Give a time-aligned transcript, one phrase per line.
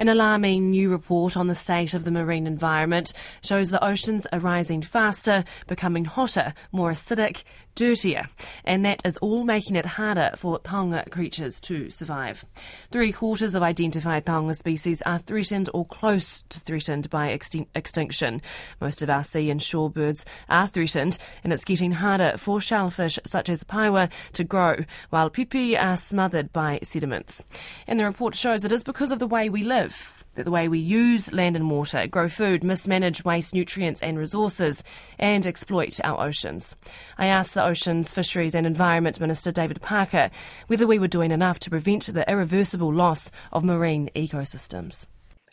[0.00, 3.12] An alarming new report on the state of the marine environment
[3.42, 8.24] shows the oceans are rising faster, becoming hotter, more acidic, dirtier,
[8.64, 12.44] and that is all making it harder for taonga creatures to survive.
[12.90, 18.42] Three quarters of identified taonga species are threatened or close to threatened by extinction.
[18.80, 23.18] Most of our sea and shore birds are threatened, and it's getting harder for shellfish
[23.24, 24.76] such as pāua to grow,
[25.10, 27.42] while pipi are smothered by sediments.
[27.86, 30.14] And the report shows it is because of the way we live
[30.44, 34.84] the way we use land and water, grow food, mismanage waste nutrients and resources,
[35.18, 36.74] and exploit our oceans.
[37.18, 40.30] I asked the Oceans, Fisheries and Environment Minister David Parker
[40.66, 45.06] whether we were doing enough to prevent the irreversible loss of marine ecosystems.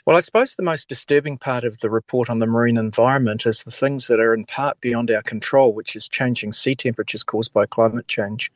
[0.06, 3.64] Well, I suppose the most disturbing part of the report on the marine environment is
[3.64, 7.52] the things that are in part beyond our control, which is changing sea temperatures caused
[7.52, 8.50] by climate change.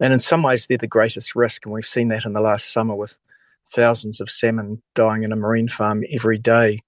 [0.00, 2.72] And in some ways, they're the greatest risk, and we've seen that in the last
[2.72, 3.16] summer with
[3.72, 6.80] thousands of salmon dying in a marine farm every day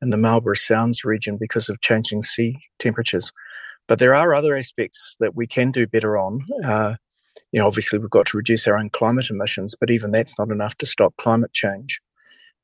[0.00, 3.32] in the Marlborough Sounds region because of changing sea temperatures.
[3.88, 6.44] But there are other aspects that we can do better on.
[6.64, 6.94] Uh,
[7.52, 10.50] you know, obviously we've got to reduce our own climate emissions, but even that's not
[10.50, 12.00] enough to stop climate change.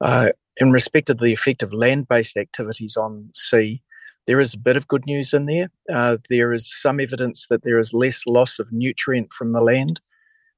[0.00, 3.82] Uh, in respect of the effect of land-based activities on sea,
[4.26, 5.70] there is a bit of good news in there.
[5.92, 10.00] Uh, there is some evidence that there is less loss of nutrient from the land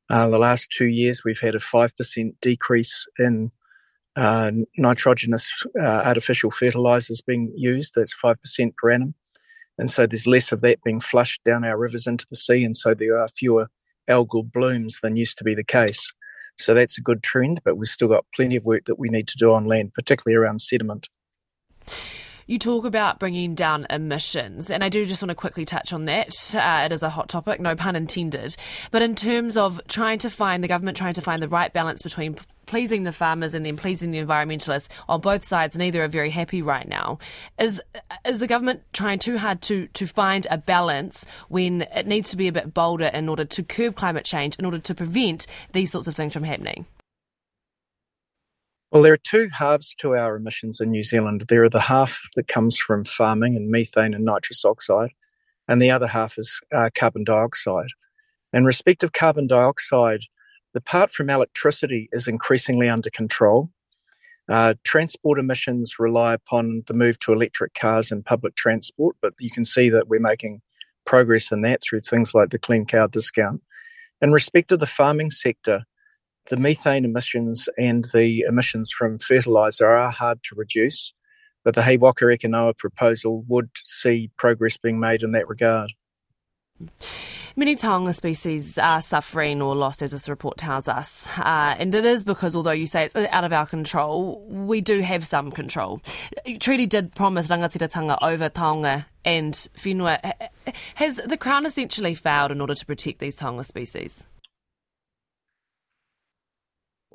[0.09, 3.51] uh, the last two years, we've had a 5% decrease in
[4.17, 7.95] uh, nitrogenous uh, artificial fertilizers being used.
[7.95, 9.15] That's 5% per annum.
[9.79, 12.65] And so there's less of that being flushed down our rivers into the sea.
[12.65, 13.69] And so there are fewer
[14.09, 16.11] algal blooms than used to be the case.
[16.57, 19.29] So that's a good trend, but we've still got plenty of work that we need
[19.29, 21.09] to do on land, particularly around sediment.
[22.49, 26.05] You talk about bringing down emissions, and I do just want to quickly touch on
[26.05, 26.55] that.
[26.55, 28.57] Uh, it is a hot topic, no pun intended.
[28.93, 32.03] But in terms of trying to find the government trying to find the right balance
[32.03, 32.37] between
[32.67, 36.63] pleasing the farmers and then pleasing the environmentalists on both sides, neither are very happy
[36.63, 37.19] right now.
[37.59, 37.83] Is
[38.25, 42.37] is the government trying too hard to to find a balance when it needs to
[42.37, 45.91] be a bit bolder in order to curb climate change, in order to prevent these
[45.91, 46.87] sorts of things from happening?
[48.93, 51.45] Well, there are two halves to our emissions in New Zealand.
[51.49, 55.11] There are the half that comes from farming and methane and nitrous oxide,
[55.67, 57.91] and the other half is uh, carbon dioxide.
[58.53, 60.21] In respect of carbon dioxide,
[60.73, 63.71] the part from electricity is increasingly under control.
[64.49, 69.51] Uh, transport emissions rely upon the move to electric cars and public transport, but you
[69.51, 70.63] can see that we're making
[71.05, 73.61] progress in that through things like the Clean Car discount.
[74.21, 75.85] In respect of the farming sector,
[76.49, 81.13] the methane emissions and the emissions from fertiliser are hard to reduce,
[81.65, 85.93] but the He Waka Eke Noa proposal would see progress being made in that regard.
[87.59, 91.27] Many taonga species are suffering or lost, as this report tells us.
[91.39, 95.01] Uh, and it is because, although you say it's out of our control, we do
[95.01, 96.03] have some control.
[96.61, 100.21] Treaty did promise rangatiratanga over taonga and whenua.
[100.97, 104.27] Has the Crown essentially failed in order to protect these taonga species?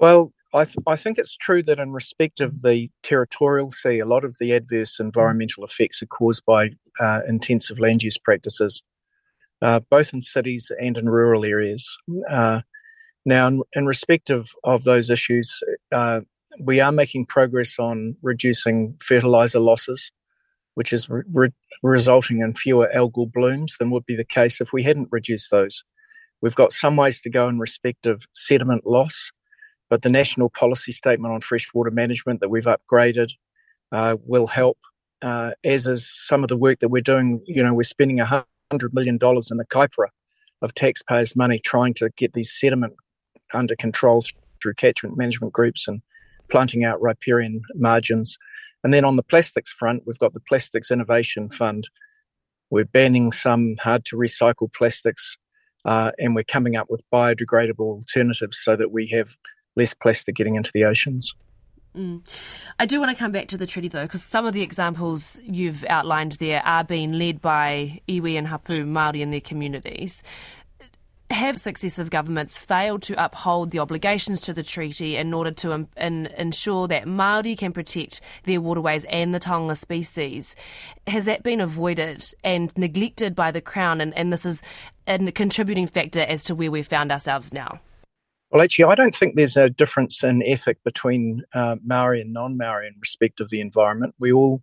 [0.01, 4.05] Well, I, th- I think it's true that in respect of the territorial sea, a
[4.07, 8.81] lot of the adverse environmental effects are caused by uh, intensive land use practices,
[9.61, 11.87] uh, both in cities and in rural areas.
[12.29, 12.61] Uh,
[13.27, 15.61] now, in, in, respect of, of those issues,
[15.91, 16.21] uh,
[16.59, 20.11] we are making progress on reducing fertilizer losses,
[20.73, 21.53] which is re- re-
[21.83, 25.83] resulting in fewer algal blooms than would be the case if we hadn't reduced those.
[26.41, 29.31] We've got some ways to go in respect of sediment loss.
[29.91, 33.33] But the national policy statement on freshwater management that we've upgraded
[33.91, 34.77] uh, will help,
[35.21, 37.41] uh, as is some of the work that we're doing.
[37.45, 38.45] You know, we're spending $100
[38.93, 40.07] million in the kaipara
[40.61, 42.93] of taxpayers' money trying to get these sediment
[43.53, 44.23] under control
[44.61, 46.01] through catchment management groups and
[46.49, 48.37] planting out riparian margins.
[48.85, 51.89] And then on the plastics front, we've got the Plastics Innovation Fund.
[52.69, 55.35] We're banning some hard to recycle plastics
[55.83, 59.35] uh, and we're coming up with biodegradable alternatives so that we have
[59.75, 61.33] less plastic getting into the oceans.
[61.95, 62.21] Mm.
[62.79, 65.39] I do want to come back to the treaty though, because some of the examples
[65.43, 70.23] you've outlined there are being led by iwi and hapu Māori and their communities.
[71.29, 76.27] Have successive governments failed to uphold the obligations to the treaty in order to in,
[76.37, 80.57] ensure that Māori can protect their waterways and the taonga species?
[81.07, 84.61] Has that been avoided and neglected by the Crown, and, and this is
[85.07, 87.79] a contributing factor as to where we've found ourselves now?
[88.51, 92.57] Well, actually, I don't think there's a difference in ethic between uh, Maori and non
[92.57, 94.13] Maori in respect of the environment.
[94.19, 94.61] We all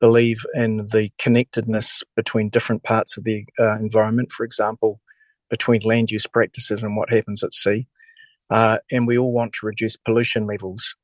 [0.00, 5.00] believe in the connectedness between different parts of the uh, environment, for example,
[5.50, 7.86] between land use practices and what happens at sea.
[8.48, 10.94] Uh, and we all want to reduce pollution levels.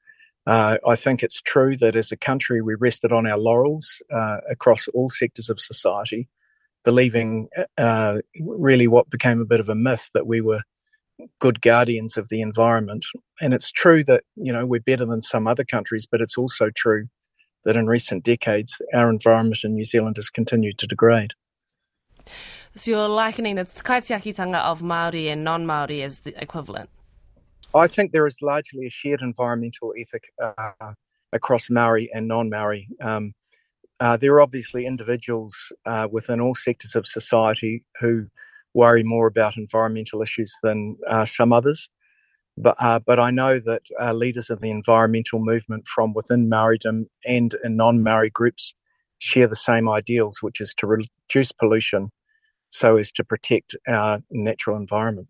[0.46, 4.38] Uh, I think it's true that as a country we rested on our laurels uh,
[4.50, 6.28] across all sectors of society,
[6.84, 10.60] believing uh, really what became a bit of a myth that we were
[11.40, 13.04] good guardians of the environment.
[13.40, 16.70] And it's true that, you know, we're better than some other countries, but it's also
[16.74, 17.06] true
[17.64, 21.32] that in recent decades, our environment in New Zealand has continued to degrade.
[22.76, 26.90] So you're likening the kaitiakitanga of Māori and non-Māori as the equivalent?
[27.74, 30.92] I think there is largely a shared environmental ethic uh,
[31.32, 32.88] across Maori and non-Maori.
[33.00, 33.34] Um,
[34.00, 38.26] uh, there are obviously individuals uh, within all sectors of society who
[38.74, 41.88] worry more about environmental issues than uh, some others.
[42.56, 47.06] But uh, but I know that uh, leaders of the environmental movement from within Maoridom
[47.26, 48.74] and in non-Maori groups
[49.18, 52.10] share the same ideals, which is to reduce pollution
[52.70, 55.28] so as to protect our natural environment.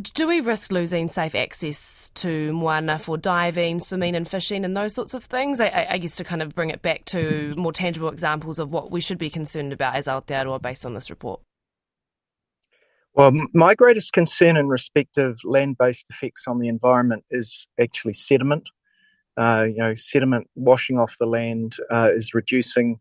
[0.00, 4.92] Do we risk losing safe access to moana for diving, swimming, and fishing, and those
[4.92, 5.60] sorts of things?
[5.60, 8.90] I, I, guess to kind of bring it back to more tangible examples of what
[8.90, 11.42] we should be concerned about as Aotearoa based on this report.
[13.14, 18.70] Well, my greatest concern in respect of land-based effects on the environment is actually sediment.
[19.36, 22.98] Uh, you know, sediment washing off the land uh, is reducing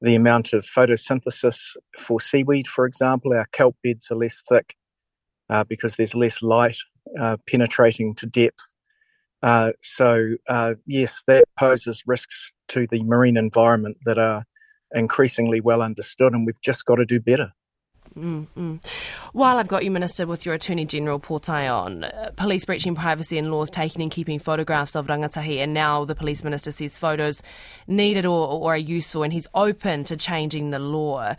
[0.00, 3.34] the amount of photosynthesis for seaweed, for example.
[3.34, 4.76] Our kelp beds are less thick
[5.50, 6.76] uh, because there's less light
[7.18, 8.68] uh, penetrating to depth.
[9.42, 14.44] Uh, so, uh, yes, that poses risks to the marine environment that are
[14.94, 17.52] increasingly well understood, and we've just got to do better.
[18.16, 18.76] Mm-hmm.
[19.32, 23.38] While I've got you, Minister, with your Attorney General Portai on, uh, police breaching privacy
[23.38, 27.42] and laws taking and keeping photographs of rangatahi, and now the police minister says photos
[27.86, 31.34] needed or, or are useful, and he's open to changing the law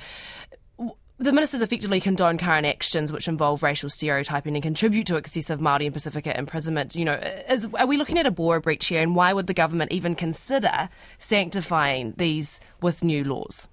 [1.19, 5.85] the ministers effectively condone current actions which involve racial stereotyping and contribute to excessive Māori
[5.85, 6.95] and Pasifika imprisonment.
[6.95, 9.53] You know, is, are we looking at a BORA breach here, and why would the
[9.53, 10.89] government even consider
[11.19, 13.67] sanctifying these with new laws?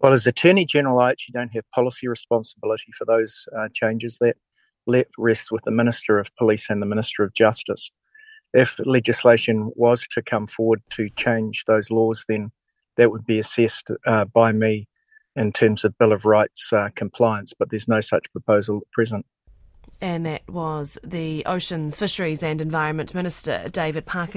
[0.00, 4.18] Well, as Attorney General, I actually don't have policy responsibility for those uh, changes.
[4.20, 4.36] That
[4.86, 7.90] let rests with the Minister of Police and the Minister of Justice.
[8.52, 12.52] If legislation was to come forward to change those laws, then
[12.96, 14.88] that would be assessed uh, by me
[15.36, 19.26] in terms of Bill of Rights uh, compliance, but there's no such proposal at present.
[20.00, 24.32] And that was the Oceans, Fisheries and Environment Minister, David Parker.